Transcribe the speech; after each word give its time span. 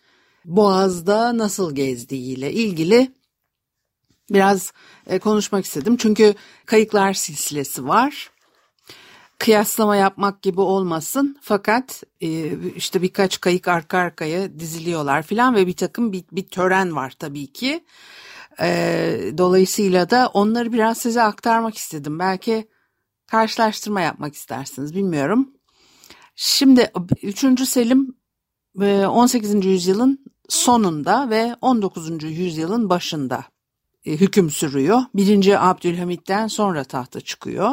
Boğaz'da 0.44 1.38
nasıl 1.38 1.74
gezdiğiyle 1.74 2.52
ilgili 2.52 3.13
biraz 4.30 4.72
e, 5.06 5.18
konuşmak 5.18 5.64
istedim. 5.64 5.96
Çünkü 5.96 6.34
kayıklar 6.66 7.12
silsilesi 7.12 7.88
var. 7.88 8.30
Kıyaslama 9.38 9.96
yapmak 9.96 10.42
gibi 10.42 10.60
olmasın 10.60 11.38
fakat 11.42 12.02
e, 12.20 12.58
işte 12.76 13.02
birkaç 13.02 13.40
kayık 13.40 13.68
arka 13.68 13.98
arkaya 13.98 14.60
diziliyorlar 14.60 15.22
filan 15.22 15.54
ve 15.54 15.66
bir 15.66 15.76
takım 15.76 16.12
bir, 16.12 16.24
bir 16.32 16.46
tören 16.46 16.96
var 16.96 17.14
tabii 17.18 17.52
ki. 17.52 17.84
E, 18.60 19.32
dolayısıyla 19.38 20.10
da 20.10 20.30
onları 20.34 20.72
biraz 20.72 20.98
size 20.98 21.22
aktarmak 21.22 21.76
istedim. 21.76 22.18
Belki 22.18 22.68
karşılaştırma 23.26 24.00
yapmak 24.00 24.34
istersiniz 24.34 24.94
bilmiyorum. 24.94 25.50
Şimdi 26.36 26.92
3. 27.22 27.68
Selim 27.68 28.16
18. 28.80 29.64
yüzyılın 29.64 30.24
sonunda 30.48 31.30
ve 31.30 31.56
19. 31.60 32.22
yüzyılın 32.22 32.90
başında 32.90 33.36
e, 33.36 33.53
hüküm 34.06 34.50
sürüyor. 34.50 35.00
1. 35.14 35.70
Abdülhamit'ten 35.70 36.46
sonra 36.46 36.84
tahta 36.84 37.20
çıkıyor. 37.20 37.70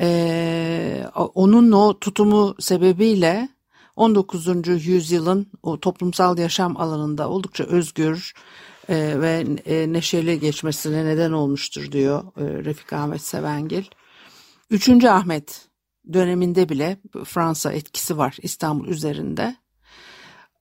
E, 0.00 1.04
onun 1.14 1.72
o 1.72 1.98
tutumu 1.98 2.54
sebebiyle 2.58 3.48
19. 3.96 4.86
yüzyılın 4.86 5.46
o 5.62 5.80
toplumsal 5.80 6.38
yaşam 6.38 6.76
alanında 6.76 7.28
oldukça 7.28 7.64
özgür 7.64 8.34
e, 8.88 9.20
ve 9.20 9.46
e, 9.66 9.92
neşeli 9.92 10.40
geçmesine 10.40 11.04
neden 11.04 11.32
olmuştur 11.32 11.92
diyor 11.92 12.22
e, 12.36 12.64
Refik 12.64 12.92
Ahmet 12.92 13.22
Sevengil. 13.22 13.84
Üçüncü 14.70 15.08
Ahmet 15.08 15.69
döneminde 16.12 16.68
bile 16.68 16.96
Fransa 17.24 17.72
etkisi 17.72 18.18
var 18.18 18.36
İstanbul 18.42 18.88
üzerinde. 18.88 19.56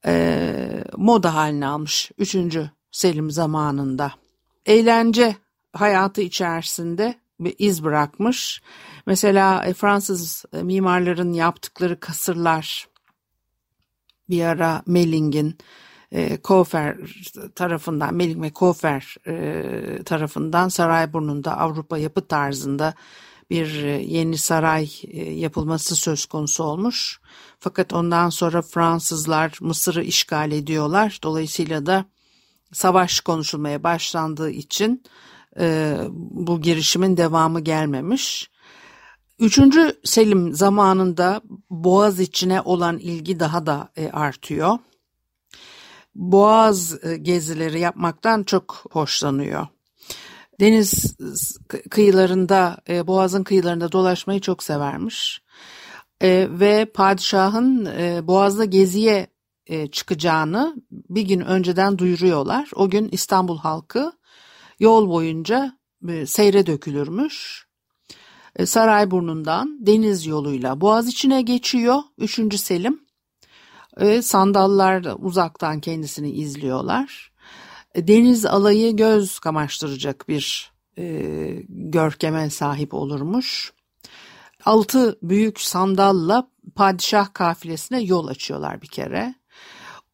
E, 0.06 0.84
moda 0.98 1.36
haline 1.36 1.68
almış 1.68 2.12
3. 2.18 2.36
Selim 2.92 3.32
zamanında. 3.32 4.12
Eğlence 4.66 5.36
hayatı 5.74 6.22
içerisinde 6.22 7.16
bir 7.40 7.56
iz 7.58 7.84
bırakmış. 7.84 8.62
Mesela 9.06 9.66
e, 9.66 9.74
Fransız 9.74 10.46
mimarların 10.54 11.34
yaptıkları 11.34 12.00
kasırlar 12.00 12.88
bir 14.30 14.44
ara 14.44 14.84
Melling'in 14.86 15.58
e, 16.12 16.38
Kofer 16.38 16.98
tarafından, 17.56 18.14
Melling 18.14 18.42
ve 18.42 18.50
Kofer 18.50 19.16
e, 19.28 20.04
tarafından 20.04 20.68
Sarayburnu'nda 20.68 21.58
Avrupa 21.58 21.98
yapı 21.98 22.28
tarzında 22.28 22.94
bir 23.50 23.84
e, 23.84 24.04
yeni 24.04 24.38
saray 24.38 24.90
e, 25.08 25.34
yapılması 25.34 25.96
söz 25.96 26.26
konusu 26.26 26.64
olmuş. 26.64 27.20
Fakat 27.60 27.94
ondan 27.94 28.30
sonra 28.30 28.62
Fransızlar 28.62 29.58
Mısır'ı 29.62 30.04
işgal 30.04 30.52
ediyorlar. 30.52 31.20
Dolayısıyla 31.24 31.86
da 31.86 32.06
savaş 32.74 33.20
konuşulmaya 33.20 33.84
başlandığı 33.84 34.50
için 34.50 35.04
e, 35.60 35.98
bu 36.12 36.62
girişimin 36.62 37.18
devamı 37.18 37.60
gelmemiş. 37.60 38.50
Üçüncü 39.40 40.00
Selim 40.04 40.54
zamanında 40.54 41.42
Boğaz 41.70 42.20
içine 42.20 42.62
olan 42.62 42.98
ilgi 42.98 43.40
daha 43.40 43.66
da 43.66 43.90
artıyor. 44.14 44.78
Boğaz 46.16 46.96
gezileri 47.22 47.80
yapmaktan 47.80 48.44
çok 48.44 48.86
hoşlanıyor 48.92 49.68
deniz 50.60 51.18
kıyılarında, 51.90 52.78
e, 52.90 53.08
boğazın 53.08 53.44
kıyılarında 53.44 53.92
dolaşmayı 53.92 54.40
çok 54.42 54.64
severmiş. 54.64 55.42
E, 56.22 56.48
ve 56.52 56.86
padişahın 56.86 57.86
e, 57.86 58.28
boğazda 58.28 58.66
geziye 58.66 59.28
e, 59.68 59.88
çıkacağını 59.88 60.76
bir 60.92 61.22
gün 61.22 61.40
önceden 61.40 61.98
duyuruyorlar. 61.98 62.72
O 62.76 62.90
gün 62.90 63.10
İstanbul 63.12 63.58
halkı 63.58 64.12
yol 64.80 65.10
boyunca 65.10 65.78
e, 66.10 66.26
seyre 66.26 66.66
dökülürmüş. 66.66 67.68
E, 68.56 68.66
Sarayburnu'ndan 68.66 69.78
deniz 69.86 70.26
yoluyla 70.26 70.82
boğaz 70.82 71.08
içine 71.08 71.42
geçiyor 71.42 72.02
3. 72.18 72.60
Selim. 72.60 73.02
E, 73.98 74.22
sandallar 74.22 75.04
da 75.04 75.16
uzaktan 75.16 75.80
kendisini 75.80 76.32
izliyorlar 76.32 77.29
deniz 78.08 78.46
alayı 78.46 78.96
göz 78.96 79.40
kamaştıracak 79.40 80.26
bir 80.28 80.72
e, 80.98 81.04
görkeme 81.70 82.50
sahip 82.50 82.94
olurmuş. 82.94 83.74
Altı 84.66 85.20
büyük 85.24 85.62
sandalla 85.62 86.48
padişah 86.76 87.34
kafilesine 87.34 88.02
yol 88.02 88.28
açıyorlar 88.28 88.82
bir 88.82 88.88
kere. 88.88 89.36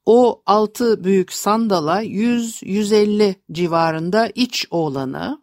O 0.05 0.41
altı 0.45 1.03
büyük 1.03 1.33
sandala 1.33 2.03
100-150 2.03 3.35
civarında 3.51 4.29
iç 4.35 4.67
oğlanı 4.71 5.41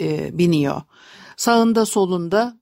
e, 0.00 0.38
biniyor. 0.38 0.82
Sağında 1.36 1.86
solunda 1.86 2.60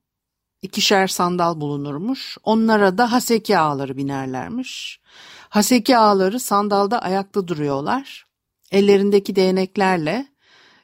ikişer 0.62 1.06
sandal 1.06 1.60
bulunurmuş. 1.60 2.38
Onlara 2.44 2.98
da 2.98 3.12
haseki 3.12 3.58
ağları 3.58 3.96
binerlermiş. 3.96 5.00
Haseki 5.48 5.96
ağları 5.96 6.40
sandalda 6.40 7.02
ayakta 7.02 7.48
duruyorlar 7.48 8.29
ellerindeki 8.70 9.36
değneklerle 9.36 10.26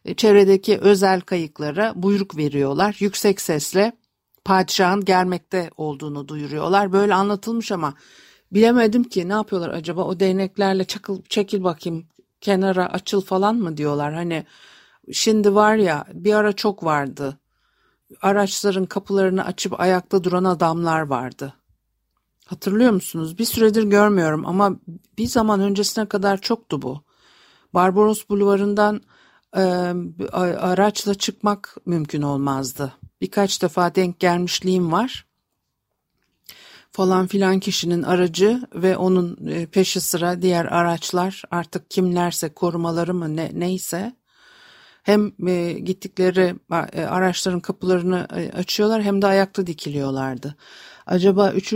e, 0.04 0.14
çevredeki 0.14 0.78
özel 0.78 1.20
kayıklara 1.20 1.92
buyruk 1.96 2.36
veriyorlar. 2.36 2.96
Yüksek 2.98 3.40
sesle 3.40 3.92
padişahın 4.44 5.04
gelmekte 5.04 5.70
olduğunu 5.76 6.28
duyuruyorlar. 6.28 6.92
Böyle 6.92 7.14
anlatılmış 7.14 7.72
ama 7.72 7.94
bilemedim 8.52 9.04
ki 9.04 9.28
ne 9.28 9.32
yapıyorlar 9.32 9.70
acaba 9.70 10.04
o 10.04 10.20
değneklerle 10.20 10.84
çakıl, 10.84 11.22
çekil 11.28 11.64
bakayım 11.64 12.06
kenara 12.40 12.86
açıl 12.86 13.20
falan 13.20 13.56
mı 13.56 13.76
diyorlar. 13.76 14.14
Hani 14.14 14.46
şimdi 15.12 15.54
var 15.54 15.76
ya 15.76 16.04
bir 16.12 16.34
ara 16.34 16.52
çok 16.52 16.84
vardı. 16.84 17.38
Araçların 18.22 18.86
kapılarını 18.86 19.44
açıp 19.44 19.80
ayakta 19.80 20.24
duran 20.24 20.44
adamlar 20.44 21.00
vardı. 21.00 21.54
Hatırlıyor 22.46 22.92
musunuz? 22.92 23.38
Bir 23.38 23.44
süredir 23.44 23.82
görmüyorum 23.82 24.46
ama 24.46 24.76
bir 25.18 25.26
zaman 25.26 25.60
öncesine 25.60 26.06
kadar 26.06 26.40
çoktu 26.40 26.82
bu. 26.82 27.06
Barbaros 27.76 28.28
Bulvarı'ndan 28.28 29.00
e, 29.56 29.62
araçla 30.61 31.14
çıkmak 31.14 31.76
mümkün 31.87 32.23
olmazdı. 32.23 32.93
Birkaç 33.20 33.62
defa 33.62 33.94
denk 33.94 34.20
gelmişliğim 34.20 34.93
var. 34.93 35.26
falan 36.93 37.26
filan 37.26 37.61
kişinin 37.61 38.02
aracı 38.02 38.62
ve 38.75 38.96
onun 38.96 39.37
peşi 39.73 40.00
sıra 40.00 40.43
diğer 40.43 40.64
araçlar 40.64 41.43
artık 41.50 41.90
kimlerse 41.90 42.49
korumaları 42.49 43.14
mı 43.14 43.37
ne, 43.37 43.50
neyse 43.55 44.12
hem 45.02 45.32
e, 45.49 45.72
gittikleri 45.72 46.55
e, 46.93 47.02
araçların 47.05 47.61
kapılarını 47.61 48.26
e, 48.37 48.52
açıyorlar 48.52 49.02
hem 49.02 49.22
de 49.22 49.26
ayakta 49.26 49.67
dikiliyorlardı. 49.67 50.55
Acaba 51.06 51.52
3. 51.52 51.75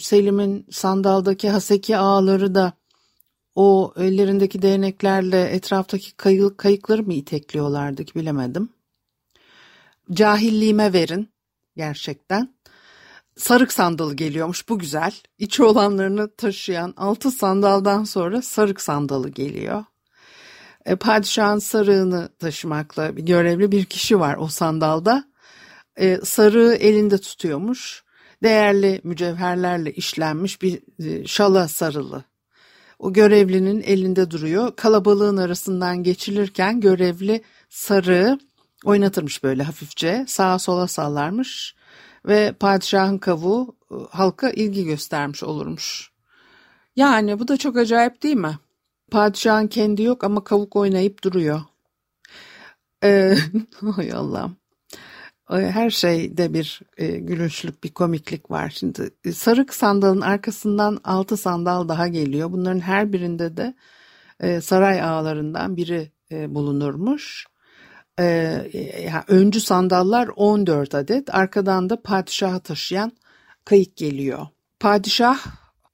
Selim'in 0.00 0.66
sandaldaki 0.70 1.50
haseki 1.50 1.96
ağları 1.96 2.54
da 2.54 2.72
o 3.54 3.94
ellerindeki 3.96 4.62
değneklerle 4.62 5.42
etraftaki 5.42 6.16
kayık, 6.16 6.58
kayıkları 6.58 7.02
mı 7.02 7.14
itekliyorlardı 7.14 8.04
ki 8.04 8.14
bilemedim. 8.14 8.68
Cahilliğime 10.12 10.92
verin 10.92 11.28
gerçekten. 11.76 12.54
Sarık 13.36 13.72
sandalı 13.72 14.14
geliyormuş 14.14 14.68
bu 14.68 14.78
güzel. 14.78 15.14
İçi 15.38 15.62
olanlarını 15.62 16.36
taşıyan 16.36 16.94
altı 16.96 17.30
sandaldan 17.30 18.04
sonra 18.04 18.42
sarık 18.42 18.80
sandalı 18.80 19.28
geliyor. 19.28 19.84
E, 20.86 20.96
padişahın 20.96 21.58
sarığını 21.58 22.28
taşımakla 22.38 23.10
görevli 23.10 23.72
bir 23.72 23.84
kişi 23.84 24.20
var 24.20 24.36
o 24.36 24.48
sandalda. 24.48 25.24
E, 25.96 26.18
sarığı 26.24 26.74
elinde 26.74 27.18
tutuyormuş. 27.18 28.04
Değerli 28.42 29.00
mücevherlerle 29.04 29.92
işlenmiş 29.92 30.62
bir 30.62 30.82
e, 31.04 31.26
şala 31.26 31.68
sarılı. 31.68 32.24
O 33.02 33.12
görevlinin 33.12 33.82
elinde 33.82 34.30
duruyor. 34.30 34.76
Kalabalığın 34.76 35.36
arasından 35.36 36.02
geçilirken 36.02 36.80
görevli 36.80 37.42
sarığı 37.68 38.38
oynatırmış 38.84 39.42
böyle 39.42 39.62
hafifçe. 39.62 40.24
Sağa 40.28 40.58
sola 40.58 40.88
sallarmış 40.88 41.74
ve 42.26 42.52
padişahın 42.60 43.18
kavuğu 43.18 43.76
e, 43.90 43.94
halka 44.10 44.50
ilgi 44.50 44.84
göstermiş 44.84 45.42
olurmuş. 45.42 46.10
Yani 46.96 47.38
bu 47.38 47.48
da 47.48 47.56
çok 47.56 47.76
acayip 47.76 48.22
değil 48.22 48.36
mi? 48.36 48.58
Padişahın 49.10 49.66
kendi 49.66 50.02
yok 50.02 50.24
ama 50.24 50.44
kavuk 50.44 50.76
oynayıp 50.76 51.24
duruyor. 51.24 51.62
Ee, 53.04 53.36
hay 53.96 54.12
Allah'ım. 54.12 54.56
Her 55.52 55.90
şeyde 55.90 56.54
bir 56.54 56.80
e, 56.96 57.06
gülünçlük, 57.06 57.84
bir 57.84 57.88
komiklik 57.88 58.50
var. 58.50 58.72
Şimdi 58.76 59.10
e, 59.24 59.32
sarık 59.32 59.74
sandalın 59.74 60.20
arkasından 60.20 61.00
altı 61.04 61.36
sandal 61.36 61.88
daha 61.88 62.08
geliyor. 62.08 62.52
Bunların 62.52 62.80
her 62.80 63.12
birinde 63.12 63.56
de 63.56 63.74
e, 64.40 64.60
saray 64.60 65.02
ağalarından 65.02 65.76
biri 65.76 66.10
e, 66.32 66.54
bulunurmuş. 66.54 67.46
E, 68.18 68.24
yani 69.12 69.24
öncü 69.28 69.60
sandallar 69.60 70.30
14 70.36 70.94
adet, 70.94 71.34
arkadan 71.34 71.90
da 71.90 72.02
padişahı 72.02 72.60
taşıyan 72.60 73.12
kayık 73.64 73.96
geliyor. 73.96 74.46
Padişah 74.80 75.38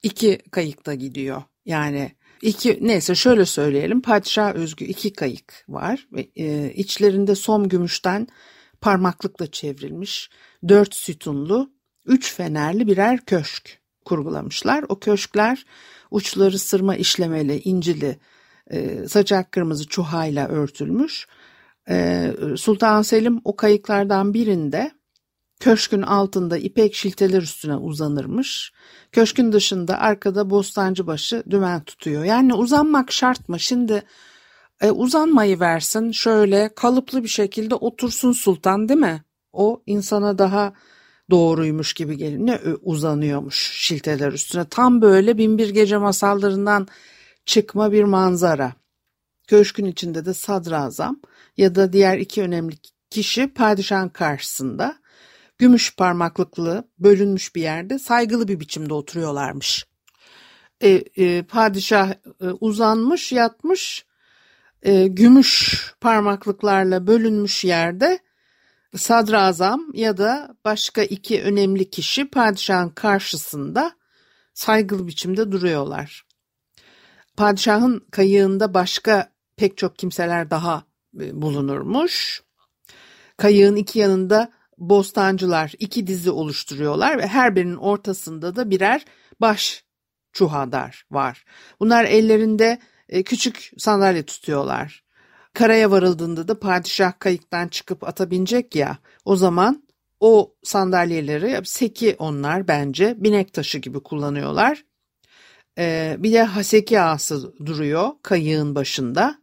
iki 0.02 0.38
kayıkta 0.50 0.94
gidiyor. 0.94 1.42
Yani 1.66 2.12
İki, 2.42 2.78
neyse 2.82 3.14
şöyle 3.14 3.46
söyleyelim 3.46 4.00
padişah 4.00 4.54
özgü 4.54 4.84
iki 4.84 5.12
kayık 5.12 5.64
var 5.68 6.08
ve 6.12 6.28
e, 6.36 6.72
içlerinde 6.74 7.34
som 7.34 7.68
gümüşten 7.68 8.28
parmaklıkla 8.80 9.46
çevrilmiş 9.46 10.30
dört 10.68 10.94
sütunlu 10.94 11.70
üç 12.06 12.34
fenerli 12.34 12.86
birer 12.86 13.24
köşk 13.24 13.80
kurgulamışlar. 14.04 14.84
O 14.88 14.98
köşkler 14.98 15.64
uçları 16.10 16.58
sırma 16.58 16.96
işlemeli 16.96 17.60
incili 17.60 18.18
e, 18.70 19.08
saçak 19.08 19.52
kırmızı 19.52 19.86
çuhayla 19.86 20.48
örtülmüş. 20.48 21.26
E, 21.88 22.30
Sultan 22.56 23.02
Selim 23.02 23.40
o 23.44 23.56
kayıklardan 23.56 24.34
birinde 24.34 24.98
Köşkün 25.60 26.02
altında 26.02 26.58
ipek 26.58 26.94
şilteler 26.94 27.42
üstüne 27.42 27.76
uzanırmış. 27.76 28.72
Köşkün 29.12 29.52
dışında 29.52 29.98
arkada 29.98 30.50
bostancı 30.50 31.06
başı 31.06 31.42
dümen 31.50 31.84
tutuyor. 31.84 32.24
Yani 32.24 32.54
uzanmak 32.54 33.12
şart 33.12 33.48
mı? 33.48 33.60
Şimdi 33.60 34.02
e, 34.80 34.90
uzanmayı 34.90 35.60
versin 35.60 36.10
şöyle 36.12 36.74
kalıplı 36.74 37.22
bir 37.22 37.28
şekilde 37.28 37.74
otursun 37.74 38.32
sultan 38.32 38.88
değil 38.88 39.00
mi? 39.00 39.24
O 39.52 39.82
insana 39.86 40.38
daha 40.38 40.72
doğruymuş 41.30 41.92
gibi 41.94 42.16
geliyor. 42.16 42.46
Ne 42.46 42.60
uzanıyormuş 42.82 43.72
şilteler 43.72 44.32
üstüne. 44.32 44.64
Tam 44.68 45.02
böyle 45.02 45.38
binbir 45.38 45.68
gece 45.68 45.98
masallarından 45.98 46.88
çıkma 47.46 47.92
bir 47.92 48.04
manzara. 48.04 48.72
Köşkün 49.48 49.84
içinde 49.84 50.24
de 50.24 50.34
sadrazam 50.34 51.20
ya 51.56 51.74
da 51.74 51.92
diğer 51.92 52.18
iki 52.18 52.42
önemli 52.42 52.74
kişi 53.10 53.54
padişahın 53.54 54.08
karşısında 54.08 54.96
gümüş 55.58 55.96
parmaklıklı 55.96 56.88
bölünmüş 56.98 57.54
bir 57.54 57.62
yerde 57.62 57.98
saygılı 57.98 58.48
bir 58.48 58.60
biçimde 58.60 58.94
oturuyorlarmış. 58.94 59.86
E, 60.80 60.88
e, 61.16 61.42
padişah 61.42 62.10
e, 62.10 62.46
uzanmış 62.60 63.32
yatmış 63.32 64.07
e, 64.82 65.06
gümüş 65.06 65.82
parmaklıklarla 66.00 67.06
bölünmüş 67.06 67.64
yerde 67.64 68.18
sadrazam 68.96 69.86
ya 69.94 70.16
da 70.16 70.56
başka 70.64 71.02
iki 71.02 71.42
önemli 71.42 71.90
kişi 71.90 72.30
padişahın 72.30 72.90
karşısında 72.90 73.92
saygılı 74.54 75.06
biçimde 75.06 75.52
duruyorlar. 75.52 76.26
Padişahın 77.36 78.06
kayığında 78.10 78.74
başka 78.74 79.32
pek 79.56 79.76
çok 79.76 79.98
kimseler 79.98 80.50
daha 80.50 80.82
e, 81.20 81.42
bulunurmuş. 81.42 82.42
Kayığın 83.36 83.76
iki 83.76 83.98
yanında 83.98 84.52
bostancılar 84.78 85.72
iki 85.78 86.06
dizi 86.06 86.30
oluşturuyorlar 86.30 87.18
ve 87.18 87.26
her 87.26 87.56
birinin 87.56 87.76
ortasında 87.76 88.56
da 88.56 88.70
birer 88.70 89.04
baş 89.40 89.84
çuhadar 90.32 91.06
var. 91.10 91.44
Bunlar 91.80 92.04
ellerinde 92.04 92.78
küçük 93.08 93.72
sandalye 93.78 94.22
tutuyorlar. 94.22 95.04
Karaya 95.54 95.90
varıldığında 95.90 96.48
da 96.48 96.60
padişah 96.60 97.12
kayıktan 97.18 97.68
çıkıp 97.68 98.04
ata 98.08 98.30
binecek 98.30 98.76
ya 98.76 98.98
o 99.24 99.36
zaman 99.36 99.82
o 100.20 100.54
sandalyeleri 100.62 101.60
seki 101.64 102.16
onlar 102.18 102.68
bence 102.68 103.14
binek 103.18 103.52
taşı 103.52 103.78
gibi 103.78 104.00
kullanıyorlar. 104.00 104.84
Ee, 105.78 106.16
bir 106.18 106.32
de 106.32 106.42
haseki 106.42 107.00
ağası 107.00 107.54
duruyor 107.66 108.10
kayığın 108.22 108.74
başında. 108.74 109.38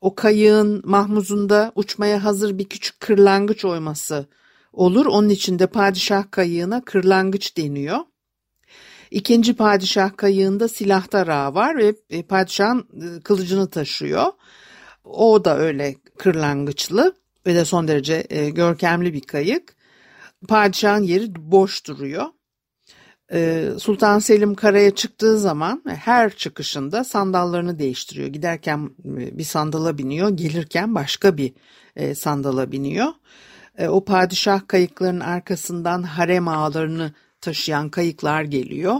O 0.00 0.14
kayığın 0.14 0.82
mahmuzunda 0.84 1.72
uçmaya 1.74 2.24
hazır 2.24 2.58
bir 2.58 2.68
küçük 2.68 3.00
kırlangıç 3.00 3.64
oyması 3.64 4.26
olur. 4.72 5.06
Onun 5.06 5.28
için 5.28 5.58
de 5.58 5.66
padişah 5.66 6.30
kayığına 6.30 6.84
kırlangıç 6.84 7.56
deniyor. 7.56 7.98
İkinci 9.10 9.56
padişah 9.56 10.16
kayığında 10.16 10.68
silahtar 10.68 11.28
ağa 11.28 11.54
var 11.54 11.76
ve 11.76 11.94
e, 12.10 12.22
padişahın 12.22 12.78
e, 12.78 13.20
kılıcını 13.20 13.70
taşıyor. 13.70 14.32
O 15.04 15.44
da 15.44 15.58
öyle 15.58 15.94
kırlangıçlı 16.18 17.14
ve 17.46 17.54
de 17.54 17.64
son 17.64 17.88
derece 17.88 18.26
e, 18.30 18.50
görkemli 18.50 19.12
bir 19.12 19.20
kayık. 19.20 19.76
Padişahın 20.48 21.02
yeri 21.02 21.34
boş 21.36 21.86
duruyor. 21.86 22.26
Sultan 23.78 24.18
Selim 24.18 24.54
karaya 24.54 24.94
çıktığı 24.94 25.38
zaman 25.38 25.82
her 25.86 26.36
çıkışında 26.36 27.04
sandallarını 27.04 27.78
değiştiriyor. 27.78 28.28
Giderken 28.28 28.90
bir 29.04 29.44
sandala 29.44 29.98
biniyor, 29.98 30.28
gelirken 30.30 30.94
başka 30.94 31.36
bir 31.36 31.52
sandala 32.14 32.72
biniyor. 32.72 33.06
O 33.88 34.04
padişah 34.04 34.68
kayıklarının 34.68 35.20
arkasından 35.20 36.02
harem 36.02 36.48
ağlarını 36.48 37.12
taşıyan 37.46 37.88
kayıklar 37.88 38.42
geliyor. 38.42 38.96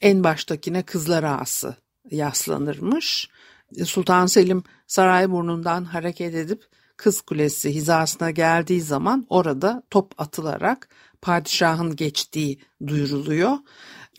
En 0.00 0.24
baştakine 0.24 0.82
kızlar 0.82 1.22
ağası 1.22 1.76
yaslanırmış. 2.10 3.28
Sultan 3.84 4.26
Selim 4.26 4.62
saray 4.86 5.30
burnundan 5.30 5.84
hareket 5.84 6.34
edip 6.34 6.62
Kız 6.96 7.20
Kulesi 7.20 7.74
hizasına 7.74 8.30
geldiği 8.30 8.80
zaman 8.80 9.26
orada 9.28 9.82
top 9.90 10.20
atılarak 10.20 10.88
padişahın 11.22 11.96
geçtiği 11.96 12.60
duyuruluyor 12.86 13.58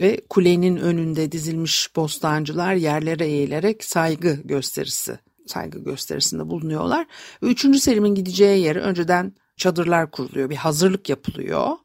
ve 0.02 0.22
kulenin 0.30 0.78
önünde 0.78 1.32
dizilmiş 1.32 1.96
bostancılar 1.96 2.74
yerlere 2.74 3.26
eğilerek 3.26 3.84
saygı 3.84 4.34
gösterisi 4.44 5.20
saygı 5.46 5.80
gösterisinde 5.80 6.50
bulunuyorlar. 6.50 7.08
Üçüncü 7.42 7.80
Selim'in 7.80 8.16
gideceği 8.16 8.64
yeri 8.64 8.80
önceden 8.80 9.34
çadırlar 9.58 10.12
kuruluyor, 10.12 10.50
bir 10.50 10.56
hazırlık 10.56 11.10
yapılıyor. 11.10 11.78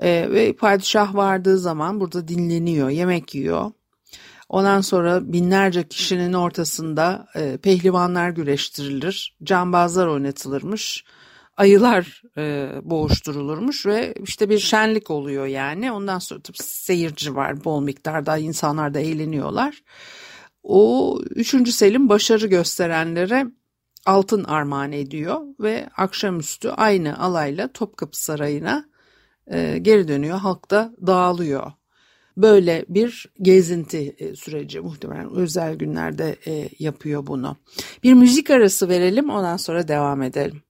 E, 0.00 0.30
ve 0.30 0.52
padişah 0.52 1.14
vardığı 1.14 1.58
zaman 1.58 2.00
burada 2.00 2.28
dinleniyor, 2.28 2.90
yemek 2.90 3.34
yiyor. 3.34 3.70
Ondan 4.48 4.80
sonra 4.80 5.32
binlerce 5.32 5.88
kişinin 5.88 6.32
ortasında 6.32 7.26
e, 7.36 7.56
pehlivanlar 7.56 8.30
güreştirilir, 8.30 9.36
cambazlar 9.44 10.06
oynatılırmış, 10.06 11.04
ayılar 11.56 12.22
e, 12.36 12.70
boğuşturulurmuş 12.82 13.86
ve 13.86 14.14
işte 14.22 14.48
bir 14.48 14.58
şenlik 14.58 15.10
oluyor 15.10 15.46
yani. 15.46 15.92
Ondan 15.92 16.18
sonra 16.18 16.40
tabii 16.40 16.62
seyirci 16.62 17.36
var 17.36 17.64
bol 17.64 17.80
miktarda, 17.80 18.38
insanlar 18.38 18.94
da 18.94 19.00
eğleniyorlar. 19.00 19.82
O 20.62 21.18
3. 21.30 21.68
Selim 21.68 22.08
başarı 22.08 22.46
gösterenlere 22.46 23.46
altın 24.06 24.44
armağan 24.44 24.92
ediyor 24.92 25.40
ve 25.60 25.88
akşamüstü 25.96 26.68
aynı 26.68 27.18
alayla 27.18 27.72
Topkapı 27.72 28.22
Sarayı'na 28.22 28.84
e, 29.50 29.78
geri 29.78 30.08
dönüyor. 30.08 30.38
Halk 30.38 30.70
da 30.70 30.92
dağılıyor. 31.06 31.72
böyle 32.36 32.84
bir 32.88 33.26
gezinti 33.42 34.16
e, 34.18 34.36
süreci 34.36 34.80
muhtemelen 34.80 35.30
özel 35.30 35.74
günlerde 35.74 36.36
e, 36.46 36.68
yapıyor 36.78 37.26
bunu. 37.26 37.56
Bir 38.02 38.14
müzik 38.14 38.50
arası 38.50 38.88
verelim 38.88 39.30
ondan 39.30 39.56
sonra 39.56 39.88
devam 39.88 40.22
edelim. 40.22 40.62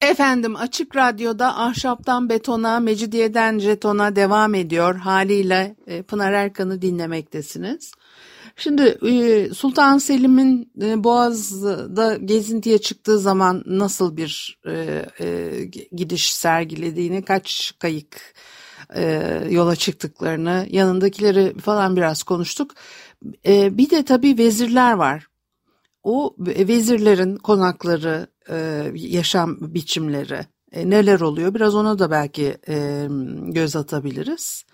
Efendim 0.00 0.56
Açık 0.56 0.96
Radyo'da 0.96 1.58
Ahşaptan 1.58 2.28
Betona, 2.28 2.80
Mecidiyeden 2.80 3.58
Jeton'a 3.58 4.16
devam 4.16 4.54
ediyor. 4.54 4.96
Haliyle 4.96 5.76
Pınar 6.08 6.32
Erkan'ı 6.32 6.82
dinlemektesiniz. 6.82 7.92
Şimdi 8.56 8.82
e, 8.82 9.48
Sultan 9.54 9.98
Selim'in 9.98 10.72
e, 10.82 11.04
Boğaz'da 11.04 12.16
gezintiye 12.16 12.78
çıktığı 12.78 13.18
zaman 13.18 13.62
nasıl 13.66 14.16
bir 14.16 14.58
gidiş 15.92 16.34
sergilediğini, 16.34 17.24
kaç 17.24 17.72
kayık 17.78 18.34
yola 19.50 19.76
çıktıklarını, 19.76 20.66
yanındakileri 20.70 21.58
falan 21.58 21.96
biraz 21.96 22.22
konuştuk. 22.22 22.74
Bir 23.46 23.90
de 23.90 24.04
tabii 24.04 24.38
vezirler 24.38 24.92
var. 24.92 25.26
O 26.02 26.34
vezirlerin 26.38 27.36
konakları, 27.36 28.26
e, 28.50 28.90
yaşam 28.94 29.56
biçimleri 29.60 30.46
e, 30.72 30.90
neler 30.90 31.20
oluyor 31.20 31.54
biraz 31.54 31.74
ona 31.74 31.98
da 31.98 32.10
belki 32.10 32.56
e, 32.68 33.06
göz 33.46 33.76
atabiliriz. 33.76 34.64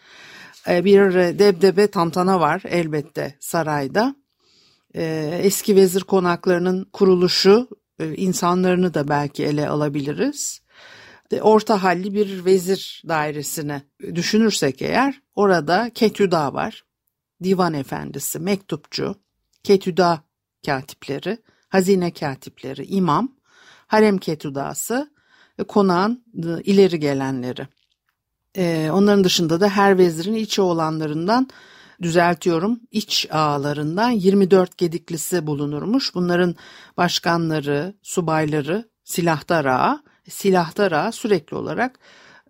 Bir 0.67 1.15
debdebe 1.39 1.87
tantana 1.87 2.41
var 2.41 2.63
elbette 2.69 3.37
sarayda. 3.41 4.17
Eski 4.95 5.77
vezir 5.77 6.01
konaklarının 6.01 6.85
kuruluşu 6.93 7.69
insanlarını 8.17 8.95
da 8.95 9.09
belki 9.09 9.45
ele 9.45 9.69
alabiliriz. 9.69 10.63
Orta 11.41 11.83
halli 11.83 12.15
bir 12.15 12.45
vezir 12.45 13.03
dairesini 13.09 13.83
düşünürsek 14.15 14.83
eğer 14.83 15.23
orada 15.35 15.91
Ketüda 15.95 16.55
var. 16.55 16.85
Divan 17.43 17.75
efendisi, 17.75 18.39
mektupçu, 18.39 19.15
Ketüda 19.63 20.23
katipleri, 20.67 21.39
hazine 21.69 22.13
katipleri, 22.13 22.85
imam 22.85 23.37
harem 23.87 24.19
ketudası 24.19 25.13
ve 25.59 25.65
konağın 25.65 26.25
e, 26.37 26.63
ileri 26.63 27.01
gelenleri. 27.01 27.69
Ee, 28.57 28.91
onların 28.93 29.25
dışında 29.25 29.61
da 29.61 29.69
her 29.69 29.99
vezirin 29.99 30.35
iç 30.35 30.59
oğlanlarından 30.59 31.49
düzeltiyorum 32.03 32.81
iç 32.91 33.29
ağalarından 33.31 34.11
24 34.11 34.79
gediklisi 34.79 35.47
bulunurmuş. 35.47 36.15
Bunların 36.15 36.57
başkanları, 36.97 37.95
subayları, 38.03 38.89
silahtar 39.05 39.65
ağa, 39.65 40.03
silahtar 40.29 40.93
ağa 40.93 41.13
sürekli 41.13 41.57
olarak 41.57 41.99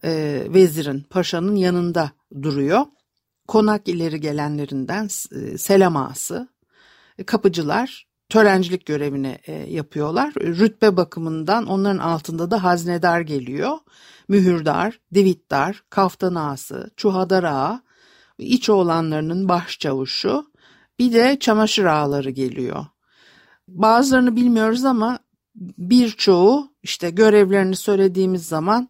e, 0.04 0.42
vezirin, 0.48 1.00
paşanın 1.10 1.56
yanında 1.56 2.10
duruyor. 2.42 2.86
Konak 3.48 3.88
ileri 3.88 4.20
gelenlerinden 4.20 5.08
e, 5.32 5.58
selam 5.58 5.96
ağası, 5.96 6.48
kapıcılar, 7.26 8.06
törencilik 8.32 8.86
görevini 8.86 9.38
e, 9.46 9.52
yapıyorlar. 9.52 10.34
Rütbe 10.34 10.96
bakımından 10.96 11.66
onların 11.66 11.98
altında 11.98 12.50
da 12.50 12.64
haznedar 12.64 13.20
geliyor. 13.20 13.78
Mühürdar, 14.28 15.00
divitdar, 15.14 15.82
kaftan 15.90 16.34
ağası, 16.34 16.90
çuhadar 16.96 17.44
ağa, 17.44 17.82
iç 18.38 18.70
oğlanlarının 18.70 19.48
başçavuşu, 19.48 20.46
bir 20.98 21.12
de 21.12 21.36
çamaşır 21.40 21.84
ağları 21.84 22.30
geliyor. 22.30 22.86
Bazılarını 23.68 24.36
bilmiyoruz 24.36 24.84
ama 24.84 25.18
birçoğu 25.78 26.72
işte 26.82 27.10
görevlerini 27.10 27.76
söylediğimiz 27.76 28.46
zaman 28.46 28.88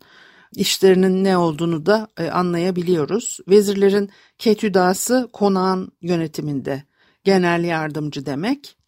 işlerinin 0.52 1.25
ne 1.25 1.37
olduğunu 1.37 1.87
da 1.87 2.08
e, 2.18 2.30
anlayabiliyoruz. 2.30 3.38
Vezirlerin 3.49 4.11
ketüdası 4.38 5.28
konağın 5.32 5.92
yönetiminde 6.02 6.82
genel 7.25 7.64
yardımcı 7.64 8.26
demek 8.26 8.81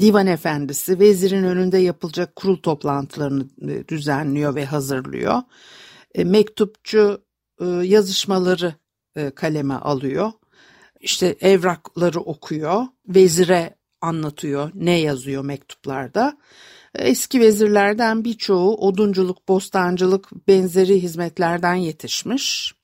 divan 0.00 0.26
efendisi 0.26 0.98
vezirin 0.98 1.44
önünde 1.44 1.78
yapılacak 1.78 2.36
kurul 2.36 2.56
toplantılarını 2.56 3.46
e, 3.62 3.88
düzenliyor 3.88 4.54
ve 4.54 4.64
hazırlıyor. 4.64 5.42
E, 6.14 6.24
mektupçu 6.24 7.24
e, 7.60 7.64
yazışmaları 7.66 8.74
kaleme 9.34 9.74
alıyor. 9.74 10.32
İşte 11.00 11.36
evrakları 11.40 12.20
okuyor, 12.20 12.86
vezire 13.08 13.76
anlatıyor 14.00 14.70
ne 14.74 15.00
yazıyor 15.00 15.44
mektuplarda. 15.44 16.38
Eski 16.94 17.40
vezirlerden 17.40 18.24
birçoğu 18.24 18.76
odunculuk, 18.76 19.48
bostancılık 19.48 20.48
benzeri 20.48 21.02
hizmetlerden 21.02 21.74
yetişmiş. 21.74 22.74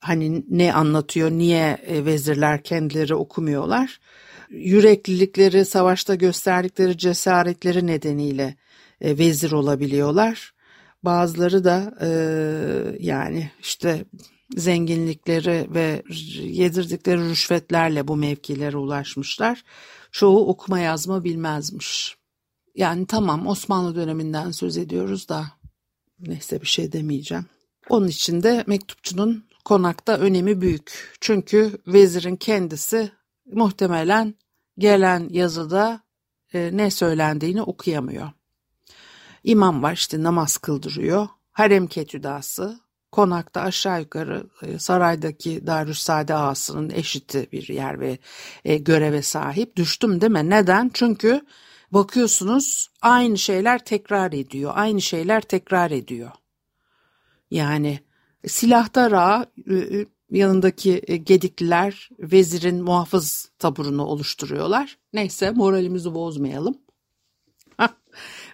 Hani 0.00 0.44
ne 0.48 0.74
anlatıyor, 0.74 1.30
niye 1.30 1.78
vezirler 1.88 2.62
kendileri 2.62 3.14
okumuyorlar? 3.14 4.00
Yüreklilikleri, 4.50 5.64
savaşta 5.64 6.14
gösterdikleri 6.14 6.98
cesaretleri 6.98 7.86
nedeniyle 7.86 8.56
e, 9.00 9.18
vezir 9.18 9.52
olabiliyorlar. 9.52 10.54
Bazıları 11.02 11.64
da 11.64 11.94
e, 12.00 12.08
yani 13.00 13.50
işte 13.60 14.04
zenginlikleri 14.56 15.66
ve 15.74 16.02
yedirdikleri 16.42 17.28
rüşvetlerle 17.28 18.08
bu 18.08 18.16
mevkilere 18.16 18.76
ulaşmışlar. 18.76 19.64
Çoğu 20.12 20.48
okuma 20.48 20.78
yazma 20.78 21.24
bilmezmiş. 21.24 22.16
Yani 22.74 23.06
tamam 23.06 23.46
Osmanlı 23.46 23.94
döneminden 23.94 24.50
söz 24.50 24.76
ediyoruz 24.76 25.28
da 25.28 25.46
neyse 26.20 26.60
bir 26.60 26.66
şey 26.66 26.92
demeyeceğim. 26.92 27.46
Onun 27.88 28.08
için 28.08 28.42
de 28.42 28.64
mektupçunun 28.66 29.44
konakta 29.64 30.18
önemi 30.18 30.60
büyük. 30.60 31.16
Çünkü 31.20 31.78
vezirin 31.86 32.36
kendisi 32.36 33.10
muhtemelen 33.52 34.34
gelen 34.78 35.28
yazıda 35.30 36.00
e, 36.54 36.70
ne 36.72 36.90
söylendiğini 36.90 37.62
okuyamıyor. 37.62 38.30
İmam 39.44 39.82
var 39.82 39.92
işte 39.92 40.22
namaz 40.22 40.56
kıldırıyor. 40.58 41.28
Harem 41.52 41.86
ketüdası 41.86 42.80
konakta 43.12 43.60
aşağı 43.60 44.00
yukarı 44.00 44.46
e, 44.62 44.78
saraydaki 44.78 45.66
Darüssade 45.66 46.34
ağasının 46.34 46.90
eşiti 46.90 47.48
bir 47.52 47.68
yer 47.68 48.00
ve 48.00 48.18
e, 48.64 48.76
göreve 48.76 49.22
sahip. 49.22 49.76
Düştüm 49.76 50.20
mi? 50.32 50.50
Neden? 50.50 50.90
Çünkü 50.94 51.40
bakıyorsunuz 51.90 52.90
aynı 53.02 53.38
şeyler 53.38 53.84
tekrar 53.84 54.32
ediyor. 54.32 54.72
Aynı 54.74 55.00
şeyler 55.00 55.40
tekrar 55.40 55.90
ediyor. 55.90 56.30
Yani 57.50 58.00
silahtar 58.46 59.12
ağa 59.12 59.46
e, 59.70 60.06
yanındaki 60.30 61.02
e, 61.06 61.16
gedikliler 61.16 62.08
vezirin 62.18 62.82
muhafız 62.82 63.50
taburunu 63.58 64.04
oluşturuyorlar. 64.04 64.98
Neyse 65.12 65.50
moralimizi 65.50 66.14
bozmayalım. 66.14 66.78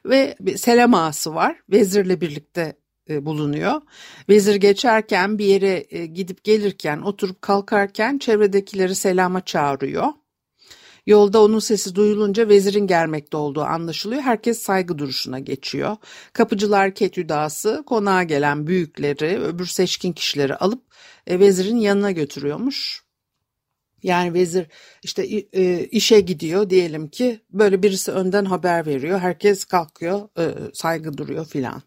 Ve 0.06 0.36
selam 0.56 0.94
ağası 0.94 1.34
var. 1.34 1.60
Vezirle 1.70 2.20
birlikte 2.20 2.76
e, 3.10 3.26
bulunuyor. 3.26 3.82
Vezir 4.28 4.54
geçerken 4.54 5.38
bir 5.38 5.44
yere 5.44 5.86
e, 5.90 6.06
gidip 6.06 6.44
gelirken 6.44 7.00
oturup 7.00 7.42
kalkarken 7.42 8.18
çevredekileri 8.18 8.94
selama 8.94 9.40
çağırıyor. 9.40 10.06
Yolda 11.06 11.42
onun 11.42 11.58
sesi 11.58 11.94
duyulunca 11.94 12.48
vezirin 12.48 12.86
gelmekte 12.86 13.36
olduğu 13.36 13.62
anlaşılıyor. 13.62 14.22
Herkes 14.22 14.58
saygı 14.58 14.98
duruşuna 14.98 15.38
geçiyor. 15.38 15.96
Kapıcılar 16.32 16.94
ketüdası 16.94 17.82
konağa 17.86 18.22
gelen 18.22 18.66
büyükleri, 18.66 19.42
öbür 19.42 19.66
seçkin 19.66 20.12
kişileri 20.12 20.56
alıp 20.56 20.82
e, 21.26 21.40
vezirin 21.40 21.76
yanına 21.76 22.10
götürüyormuş. 22.10 23.04
Yani 24.02 24.34
vezir 24.34 24.66
işte 25.02 25.26
e, 25.52 25.84
işe 25.84 26.20
gidiyor 26.20 26.70
diyelim 26.70 27.08
ki 27.08 27.40
böyle 27.50 27.82
birisi 27.82 28.12
önden 28.12 28.44
haber 28.44 28.86
veriyor. 28.86 29.18
Herkes 29.18 29.64
kalkıyor, 29.64 30.28
e, 30.38 30.54
saygı 30.72 31.18
duruyor 31.18 31.46
filan. 31.46 31.82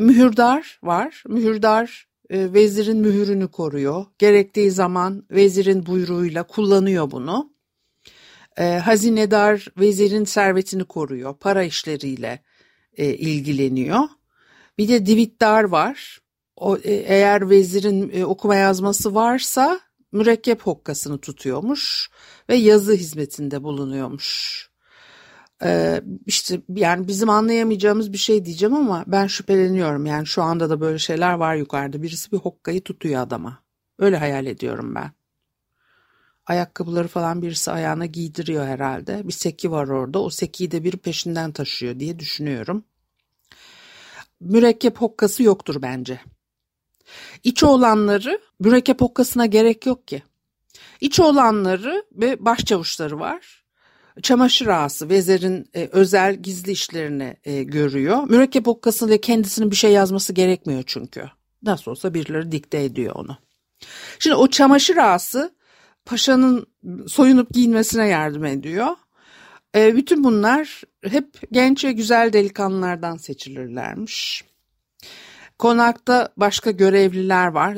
Mühürdar 0.00 0.78
var. 0.82 1.22
Mühürdar 1.28 2.08
vezirin 2.30 2.98
mühürünü 2.98 3.48
koruyor. 3.48 4.06
Gerektiği 4.18 4.70
zaman 4.70 5.26
vezirin 5.30 5.86
buyruğuyla 5.86 6.42
kullanıyor 6.42 7.10
bunu. 7.10 7.49
Hazinedar 8.56 9.66
vezirin 9.78 10.24
servetini 10.24 10.84
koruyor. 10.84 11.36
Para 11.36 11.62
işleriyle 11.62 12.42
ilgileniyor. 12.96 14.08
Bir 14.78 14.88
de 14.88 15.06
divitdar 15.06 15.64
var 15.64 16.20
o, 16.60 16.76
e, 16.76 16.92
eğer 16.92 17.50
vezirin 17.50 18.10
e, 18.14 18.24
okuma 18.24 18.56
yazması 18.56 19.14
varsa 19.14 19.80
mürekkep 20.12 20.62
hokkasını 20.62 21.18
tutuyormuş 21.18 22.10
ve 22.48 22.54
yazı 22.54 22.92
hizmetinde 22.92 23.62
bulunuyormuş. 23.62 24.60
Ee, 25.64 26.02
işte 26.26 26.60
yani 26.68 27.08
bizim 27.08 27.30
anlayamayacağımız 27.30 28.12
bir 28.12 28.18
şey 28.18 28.44
diyeceğim 28.44 28.74
ama 28.74 29.04
ben 29.06 29.26
şüpheleniyorum. 29.26 30.06
Yani 30.06 30.26
şu 30.26 30.42
anda 30.42 30.70
da 30.70 30.80
böyle 30.80 30.98
şeyler 30.98 31.32
var 31.32 31.54
yukarıda. 31.54 32.02
Birisi 32.02 32.32
bir 32.32 32.36
hokkayı 32.36 32.84
tutuyor 32.84 33.22
adama. 33.22 33.62
Öyle 33.98 34.16
hayal 34.16 34.46
ediyorum 34.46 34.94
ben. 34.94 35.10
Ayakkabıları 36.46 37.08
falan 37.08 37.42
birisi 37.42 37.70
ayağına 37.70 38.06
giydiriyor 38.06 38.66
herhalde. 38.66 39.28
Bir 39.28 39.32
seki 39.32 39.70
var 39.70 39.88
orada. 39.88 40.22
O 40.22 40.30
sekiyi 40.30 40.70
de 40.70 40.84
biri 40.84 40.96
peşinden 40.96 41.52
taşıyor 41.52 42.00
diye 42.00 42.18
düşünüyorum. 42.18 42.84
Mürekkep 44.40 44.96
hokkası 44.96 45.42
yoktur 45.42 45.82
bence. 45.82 46.20
İç 47.44 47.64
olanları 47.64 48.40
mürekkep 48.60 49.02
okkasına 49.02 49.46
gerek 49.46 49.86
yok 49.86 50.08
ki. 50.08 50.22
İç 51.00 51.20
olanları 51.20 52.04
ve 52.12 52.44
başçavuşları 52.44 53.20
var. 53.20 53.64
Çamaşır 54.22 54.66
ağası 54.66 55.08
vezirin 55.08 55.70
e, 55.74 55.88
özel 55.92 56.34
gizli 56.34 56.72
işlerini 56.72 57.36
e, 57.44 57.62
görüyor. 57.62 58.22
Mürekkep 58.28 58.68
okkasıyla 58.68 59.18
kendisinin 59.18 59.70
bir 59.70 59.76
şey 59.76 59.92
yazması 59.92 60.32
gerekmiyor 60.32 60.82
çünkü. 60.86 61.24
Nasıl 61.62 61.90
olsa 61.90 62.14
birileri 62.14 62.52
dikte 62.52 62.84
ediyor 62.84 63.14
onu. 63.14 63.36
Şimdi 64.18 64.36
o 64.36 64.48
çamaşır 64.48 64.96
ağası 64.96 65.54
paşanın 66.04 66.66
soyunup 67.08 67.50
giyinmesine 67.50 68.08
yardım 68.08 68.44
ediyor. 68.44 68.96
E, 69.74 69.96
bütün 69.96 70.24
bunlar 70.24 70.82
hep 71.04 71.52
genç 71.52 71.84
ve 71.84 71.92
güzel 71.92 72.32
delikanlılardan 72.32 73.16
seçilirlermiş. 73.16 74.44
Konakta 75.58 76.28
başka 76.36 76.70
görevliler 76.70 77.46
var. 77.46 77.76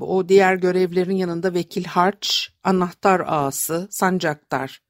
O 0.00 0.28
diğer 0.28 0.54
görevlerin 0.54 1.16
yanında 1.16 1.54
vekil 1.54 1.84
harç, 1.84 2.52
anahtar 2.64 3.20
ağası, 3.26 3.88
sancaktar, 3.90 4.82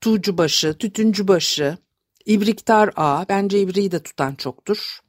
tuğcubaşı, 0.00 0.78
tütüncübaşı, 0.78 1.78
ibriktar 2.26 2.90
ağa, 2.96 3.26
bence 3.28 3.60
ibriği 3.60 3.90
de 3.90 4.02
tutan 4.02 4.34
çoktur. 4.34 5.00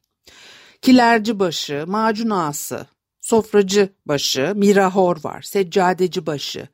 Kilerci 0.81 1.39
başı, 1.39 1.83
macun 1.87 2.29
ağası, 2.29 2.87
sofracı 3.31 3.89
başı, 4.05 4.53
mirahor 4.55 5.23
var, 5.23 5.41
seccadeci 5.41 6.25
başı, 6.25 6.67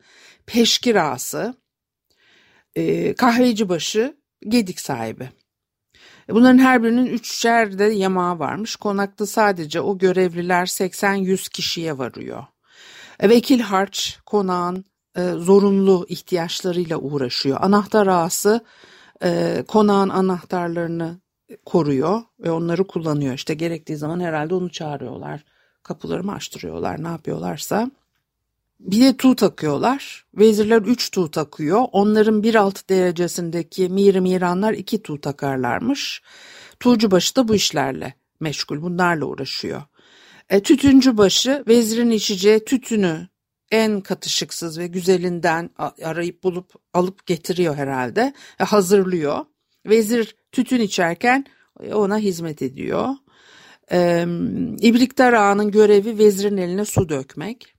peşkir 0.45 0.95
ağası, 0.95 1.55
e, 2.75 3.13
kahveci 3.13 3.69
başı, 3.69 4.17
gedik 4.47 4.79
sahibi. 4.79 5.29
E, 6.29 6.35
bunların 6.35 6.57
her 6.57 6.83
birinin 6.83 7.05
üçer 7.05 7.79
de 7.79 7.83
yamağı 7.83 8.39
varmış. 8.39 8.75
Konakta 8.75 9.25
sadece 9.25 9.81
o 9.81 9.97
görevliler 9.97 10.65
80-100 10.65 11.49
kişiye 11.49 11.97
varıyor. 11.97 12.43
E, 13.19 13.29
vekil 13.29 13.59
harç 13.59 14.19
konağın 14.25 14.85
e, 15.17 15.21
zorunlu 15.31 16.05
ihtiyaçlarıyla 16.09 16.97
uğraşıyor. 16.97 17.57
Anahtar 17.61 18.07
ağası 18.07 18.65
konağın 19.67 20.09
anahtarlarını 20.09 21.19
koruyor 21.65 22.21
ve 22.39 22.51
onları 22.51 22.87
kullanıyor. 22.87 23.33
İşte 23.33 23.53
gerektiği 23.53 23.97
zaman 23.97 24.19
herhalde 24.19 24.55
onu 24.55 24.69
çağırıyorlar. 24.69 25.56
Kapıları 25.87 26.23
mı 26.23 26.33
açtırıyorlar 26.33 27.03
ne 27.03 27.07
yapıyorlarsa. 27.07 27.91
Bir 28.79 29.01
de 29.01 29.17
tuğ 29.17 29.35
takıyorlar. 29.35 30.25
Vezirler 30.35 30.81
üç 30.81 31.11
tuğ 31.11 31.31
takıyor. 31.31 31.85
Onların 31.91 32.43
bir 32.43 32.55
alt 32.55 32.89
derecesindeki 32.89 33.89
mir 33.89 34.19
miranlar 34.19 34.73
iki 34.73 35.01
tuğ 35.01 35.21
takarlarmış. 35.21 36.21
başı 36.85 37.35
da 37.35 37.47
bu 37.47 37.55
işlerle 37.55 38.13
meşgul. 38.39 38.81
Bunlarla 38.81 39.25
uğraşıyor. 39.25 39.81
E, 40.49 40.63
tütüncü 40.63 41.17
başı 41.17 41.63
vezirin 41.67 42.09
içeceği 42.09 42.65
tütünü 42.65 43.27
en 43.71 44.01
katışıksız 44.01 44.79
ve 44.79 44.87
güzelinden 44.87 45.69
arayıp 46.03 46.43
bulup 46.43 46.73
alıp 46.93 47.25
getiriyor 47.25 47.75
herhalde. 47.75 48.33
E, 48.59 48.63
hazırlıyor. 48.63 49.45
Vezir 49.85 50.35
tütün 50.51 50.81
içerken 50.81 51.45
ona 51.93 52.17
hizmet 52.17 52.61
ediyor. 52.61 53.09
E, 53.91 54.25
İbriktar 54.81 55.33
ağanın 55.33 55.71
görevi 55.71 56.17
vezirin 56.17 56.57
eline 56.57 56.85
su 56.85 57.09
dökmek. 57.09 57.77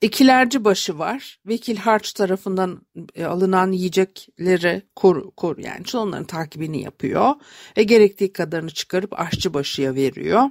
İkilerci 0.00 0.64
başı 0.64 0.98
var. 0.98 1.38
Vekil 1.46 1.76
harç 1.76 2.12
tarafından 2.12 2.80
e, 3.14 3.24
alınan 3.24 3.72
yiyecekleri 3.72 4.82
kor, 4.96 5.30
kor 5.36 5.58
yani 5.58 5.84
onların 5.94 6.24
takibini 6.24 6.82
yapıyor. 6.82 7.34
Ve 7.76 7.82
gerektiği 7.82 8.32
kadarını 8.32 8.70
çıkarıp 8.70 9.20
aşçı 9.20 9.54
başıya 9.54 9.94
veriyor. 9.94 10.50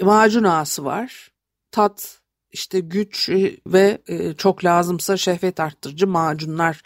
Macun 0.00 0.44
ağası 0.44 0.84
var. 0.84 1.30
Tat, 1.70 2.20
işte 2.52 2.80
güç 2.80 3.28
e, 3.28 3.56
ve 3.66 4.02
e, 4.06 4.34
çok 4.34 4.64
lazımsa 4.64 5.16
şehvet 5.16 5.60
arttırıcı 5.60 6.06
macunlar 6.06 6.82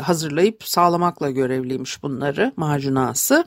hazırlayıp 0.00 0.64
sağlamakla 0.64 1.30
görevliymiş 1.30 2.02
bunları 2.02 2.52
macun 2.56 2.94
ağası. 2.94 3.44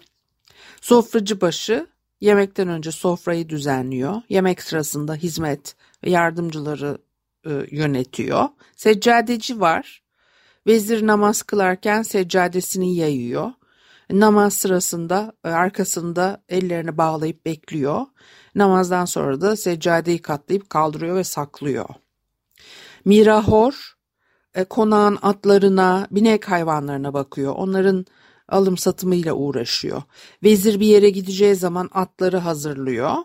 Sofracı 0.82 1.41
başı 1.41 1.88
yemekten 2.21 2.67
önce 2.67 2.91
sofrayı 2.91 3.49
düzenliyor. 3.49 4.21
Yemek 4.30 4.62
sırasında 4.62 5.15
hizmet 5.15 5.76
ve 6.04 6.10
yardımcıları 6.10 6.97
e, 7.45 7.52
yönetiyor. 7.71 8.49
Seccadeci 8.76 9.60
var. 9.60 10.04
Vezir 10.67 11.08
namaz 11.08 11.41
kılarken 11.41 12.02
seccadesini 12.02 12.95
yayıyor. 12.95 13.52
Namaz 14.12 14.54
sırasında 14.54 15.34
e, 15.45 15.49
arkasında 15.49 16.43
ellerini 16.49 16.97
bağlayıp 16.97 17.45
bekliyor. 17.45 18.06
Namazdan 18.56 19.06
sonra 19.06 19.41
da 19.41 19.56
seccadeyi 19.56 20.21
katlayıp 20.21 20.69
kaldırıyor 20.69 21.15
ve 21.15 21.23
saklıyor. 21.23 21.89
Mirahor 23.06 23.93
e, 24.56 24.63
konağın 24.63 25.17
atlarına, 25.21 26.08
binek 26.12 26.52
hayvanlarına 26.52 27.13
bakıyor. 27.13 27.54
Onların 27.56 28.06
alım 28.53 28.77
satımıyla 28.77 29.33
uğraşıyor. 29.33 30.01
Vezir 30.43 30.79
bir 30.79 30.87
yere 30.87 31.09
gideceği 31.09 31.55
zaman 31.55 31.89
atları 31.93 32.37
hazırlıyor. 32.37 33.15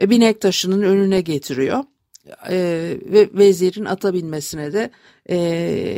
Binek 0.00 0.40
taşının 0.40 0.82
önüne 0.82 1.20
getiriyor 1.20 1.84
e, 2.48 2.56
ve 3.04 3.30
vezirin 3.34 3.84
ata 3.84 4.14
binmesine 4.14 4.72
de 4.72 4.90
e, 5.26 5.36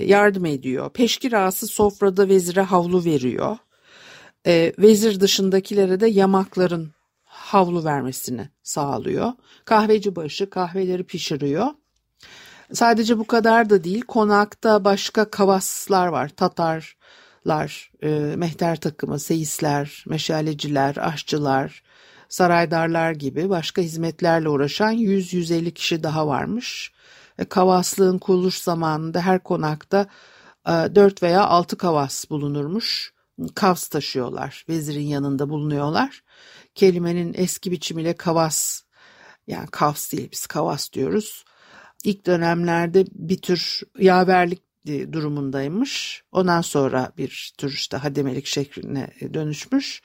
yardım 0.07 0.47
ediyor. 0.47 0.91
Peşkir 0.91 1.33
ağası 1.33 1.67
sofrada 1.67 2.29
vezire 2.29 2.61
havlu 2.61 3.05
veriyor. 3.05 3.57
E, 4.47 4.73
vezir 4.79 5.21
dışındakilere 5.21 6.01
de 6.01 6.07
yamakların 6.07 6.93
havlu 7.25 7.85
vermesini 7.85 8.49
sağlıyor. 8.63 9.33
Kahveci 9.65 10.17
başı 10.17 10.51
kahveleri 10.51 11.05
pişiriyor. 11.05 11.67
Sadece 12.73 13.19
bu 13.19 13.27
kadar 13.27 13.71
da 13.71 13.85
değil. 13.85 14.01
Konakta 14.01 14.85
başka 14.85 15.31
kavaslar 15.31 16.07
var. 16.07 16.31
Tatarlar, 17.43 17.91
e, 18.03 18.09
mehter 18.37 18.77
takımı, 18.77 19.19
seyisler, 19.19 20.05
meşaleciler, 20.09 20.97
aşçılar, 20.97 21.83
saraydarlar 22.29 23.13
gibi 23.13 23.49
başka 23.49 23.83
hizmetlerle 23.83 24.49
uğraşan 24.49 24.93
100-150 24.93 25.71
kişi 25.71 26.03
daha 26.03 26.27
varmış. 26.27 26.93
E, 27.39 27.45
kavaslığın 27.45 28.19
kuruluş 28.19 28.59
zamanında 28.59 29.21
her 29.21 29.43
konakta 29.43 30.07
e, 30.69 30.71
4 30.71 31.23
veya 31.23 31.47
6 31.47 31.77
kavas 31.77 32.31
bulunurmuş. 32.31 33.13
Kavs 33.55 33.89
taşıyorlar, 33.89 34.65
vezirin 34.69 35.07
yanında 35.07 35.49
bulunuyorlar. 35.49 36.23
Kelimenin 36.75 37.35
eski 37.37 37.71
biçimiyle 37.71 38.17
kavas, 38.17 38.83
yani 39.47 39.67
kavs 39.67 40.13
değil 40.13 40.29
biz 40.33 40.47
kavas 40.47 40.93
diyoruz. 40.93 41.45
İlk 42.05 42.27
dönemlerde 42.27 43.05
bir 43.13 43.43
tür 43.43 43.81
yaverlik 43.99 44.72
durumundaymış. 44.87 46.23
Ondan 46.33 46.61
sonra 46.61 47.13
bir 47.19 47.53
tür 47.59 47.73
işte 47.73 47.97
hademelik 47.97 48.47
şekline 48.47 49.11
dönüşmüş. 49.35 50.03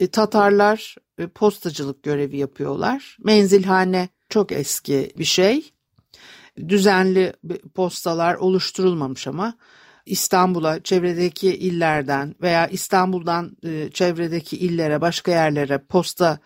E, 0.00 0.06
Tatarlar 0.06 0.96
e, 1.18 1.26
postacılık 1.26 2.02
görevi 2.02 2.36
yapıyorlar. 2.36 3.16
Menzilhane 3.24 4.08
çok 4.28 4.52
eski 4.52 5.12
bir 5.18 5.24
şey. 5.24 5.72
Düzenli 6.68 7.32
postalar 7.74 8.34
oluşturulmamış 8.34 9.26
ama 9.26 9.54
İstanbul'a 10.06 10.82
çevredeki 10.82 11.56
illerden 11.56 12.34
veya 12.42 12.66
İstanbul'dan 12.66 13.56
e, 13.64 13.90
çevredeki 13.90 14.56
illere 14.56 15.00
başka 15.00 15.30
yerlere 15.30 15.78
posta 15.78 16.38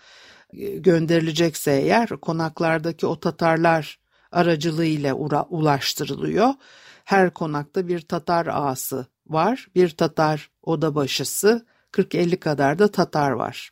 gönderilecekse 0.76 1.72
eğer 1.72 2.08
konaklardaki 2.08 3.06
o 3.06 3.20
Tatarlar 3.20 3.98
aracılığıyla 4.32 5.14
ulaştırılıyor. 5.50 6.54
Her 7.06 7.34
konakta 7.34 7.88
bir 7.88 8.00
Tatar 8.00 8.46
ağası 8.46 9.06
var, 9.26 9.68
bir 9.74 9.90
Tatar 9.90 10.50
oda 10.62 10.94
başısı, 10.94 11.66
40-50 11.92 12.36
kadar 12.36 12.78
da 12.78 12.88
Tatar 12.88 13.30
var. 13.30 13.70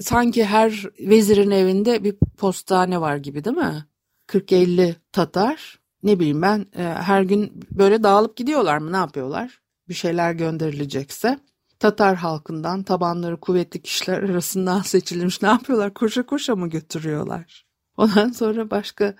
Sanki 0.00 0.44
her 0.44 0.84
vezirin 1.00 1.50
evinde 1.50 2.04
bir 2.04 2.16
postane 2.38 3.00
var 3.00 3.16
gibi 3.16 3.44
değil 3.44 3.56
mi? 3.56 3.84
40-50 4.28 4.94
Tatar. 5.12 5.78
Ne 6.02 6.18
bileyim 6.18 6.42
ben 6.42 6.66
e, 6.76 6.82
her 6.82 7.22
gün 7.22 7.64
böyle 7.70 8.02
dağılıp 8.02 8.36
gidiyorlar 8.36 8.78
mı 8.78 8.92
ne 8.92 8.96
yapıyorlar? 8.96 9.60
Bir 9.88 9.94
şeyler 9.94 10.32
gönderilecekse. 10.32 11.38
Tatar 11.78 12.16
halkından 12.16 12.82
tabanları 12.82 13.40
kuvvetli 13.40 13.82
kişiler 13.82 14.22
arasından 14.22 14.80
seçilmiş 14.82 15.42
ne 15.42 15.48
yapıyorlar? 15.48 15.94
Koşa 15.94 16.26
koşa 16.26 16.56
mı 16.56 16.70
götürüyorlar? 16.70 17.66
Ondan 17.96 18.30
sonra 18.30 18.70
başka 18.70 19.14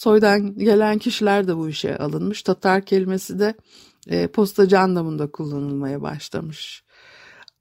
soydan 0.00 0.58
gelen 0.58 0.98
kişiler 0.98 1.48
de 1.48 1.56
bu 1.56 1.68
işe 1.68 1.98
alınmış. 1.98 2.42
Tatar 2.42 2.84
kelimesi 2.84 3.38
de 3.38 3.54
e, 4.08 4.26
postacı 4.26 4.78
anlamında 4.78 5.30
kullanılmaya 5.30 6.02
başlamış 6.02 6.84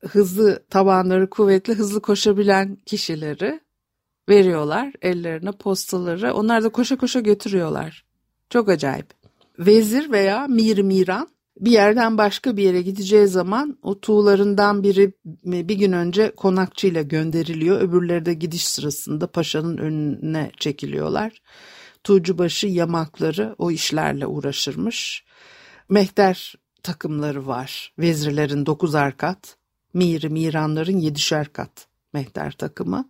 hızlı 0.07 0.63
tabanları 0.69 1.29
kuvvetli 1.29 1.73
hızlı 1.73 2.01
koşabilen 2.01 2.77
kişileri 2.85 3.59
veriyorlar 4.29 4.93
ellerine 5.01 5.51
postaları. 5.51 6.33
Onlar 6.33 6.63
da 6.63 6.69
koşa 6.69 6.97
koşa 6.97 7.19
götürüyorlar. 7.19 8.05
Çok 8.49 8.69
acayip. 8.69 9.07
Vezir 9.59 10.11
veya 10.11 10.47
mir 10.47 10.77
miran 10.77 11.27
bir 11.59 11.71
yerden 11.71 12.17
başka 12.17 12.57
bir 12.57 12.63
yere 12.63 12.81
gideceği 12.81 13.27
zaman 13.27 13.77
o 13.81 13.99
tuğlarından 13.99 14.83
biri 14.83 15.13
bir 15.45 15.75
gün 15.75 15.91
önce 15.91 16.31
konakçıyla 16.35 17.01
gönderiliyor. 17.01 17.81
Öbürleri 17.81 18.25
de 18.25 18.33
gidiş 18.33 18.67
sırasında 18.67 19.27
paşanın 19.27 19.77
önüne 19.77 20.51
çekiliyorlar. 20.57 21.41
Tuğcubaşı 22.03 22.67
yamakları 22.67 23.55
o 23.57 23.71
işlerle 23.71 24.27
uğraşırmış. 24.27 25.25
Mehter 25.89 26.55
takımları 26.83 27.47
var. 27.47 27.93
Vezirlerin 27.99 28.65
dokuzar 28.65 29.17
kat, 29.17 29.57
miri 29.93 30.29
miranların 30.29 30.97
yedişer 30.97 31.53
kat 31.53 31.87
mehter 32.13 32.51
takımı. 32.51 33.09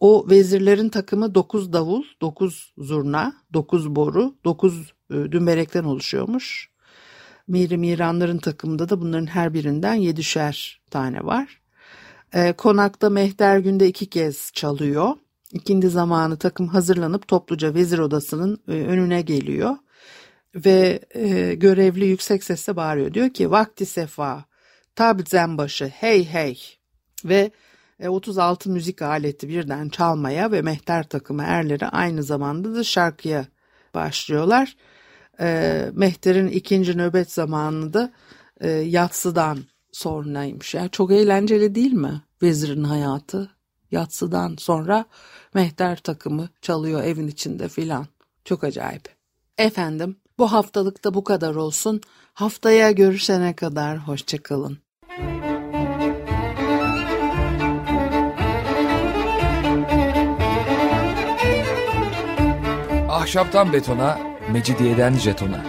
O 0.00 0.26
vezirlerin 0.30 0.88
takımı 0.88 1.34
dokuz 1.34 1.72
davul, 1.72 2.04
dokuz 2.20 2.72
zurna, 2.78 3.32
dokuz 3.52 3.96
boru, 3.96 4.34
dokuz 4.44 4.92
e, 5.10 5.14
dümberekten 5.14 5.84
oluşuyormuş. 5.84 6.70
Miri 7.48 7.78
Miranların 7.78 8.38
takımında 8.38 8.88
da 8.88 9.00
bunların 9.00 9.26
her 9.26 9.54
birinden 9.54 9.94
yedişer 9.94 10.80
tane 10.90 11.24
var. 11.24 11.60
E, 12.34 12.52
konakta 12.52 13.10
mehter 13.10 13.58
günde 13.58 13.88
iki 13.88 14.06
kez 14.06 14.50
çalıyor. 14.52 15.16
İkindi 15.52 15.88
zamanı 15.88 16.36
takım 16.38 16.68
hazırlanıp 16.68 17.28
topluca 17.28 17.74
vezir 17.74 17.98
odasının 17.98 18.62
e, 18.68 18.72
önüne 18.72 19.22
geliyor. 19.22 19.76
Ve 20.54 21.00
e, 21.10 21.54
görevli 21.54 22.06
yüksek 22.06 22.44
sesle 22.44 22.76
bağırıyor. 22.76 23.14
Diyor 23.14 23.30
ki 23.30 23.50
vakti 23.50 23.86
sefa, 23.86 24.44
tab 24.96 25.20
zembaşı 25.26 25.86
hey 25.86 26.24
hey. 26.24 26.58
Ve 27.24 27.50
36 28.08 28.70
müzik 28.70 29.02
aleti 29.02 29.48
birden 29.48 29.88
çalmaya 29.88 30.52
ve 30.52 30.62
mehter 30.62 31.08
takımı 31.08 31.42
erleri 31.42 31.86
aynı 31.86 32.22
zamanda 32.22 32.74
da 32.74 32.84
şarkıya 32.84 33.46
başlıyorlar 33.94 34.76
e, 35.40 35.90
Mehter'in 35.94 36.46
ikinci 36.46 36.98
nöbet 36.98 37.32
zamanı 37.32 37.92
da 37.92 38.12
e, 38.60 38.70
yatsıdan 38.70 39.58
sonraymış. 39.92 40.74
Yani 40.74 40.90
çok 40.90 41.12
eğlenceli 41.12 41.74
değil 41.74 41.92
mi 41.92 42.22
vezirin 42.42 42.84
hayatı? 42.84 43.50
Yatsıdan 43.90 44.56
sonra 44.58 45.04
Mehter 45.54 45.96
takımı 45.96 46.48
çalıyor 46.62 47.02
evin 47.02 47.28
içinde 47.28 47.68
filan. 47.68 48.06
Çok 48.44 48.64
acayip. 48.64 49.08
Efendim 49.58 50.16
bu 50.38 50.52
haftalıkta 50.52 51.14
bu 51.14 51.24
kadar 51.24 51.54
olsun. 51.54 52.00
Haftaya 52.34 52.90
görüşene 52.90 53.56
kadar 53.56 53.98
hoşçakalın. 53.98 54.78
Ahşaptan 63.08 63.72
betona, 63.72 64.18
Mecidiyeden 64.52 65.14
jetona. 65.14 65.64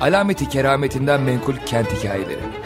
Alameti 0.00 0.48
kerametinden 0.48 1.22
menkul 1.22 1.56
kent 1.56 1.92
hikayeleri. 1.92 2.65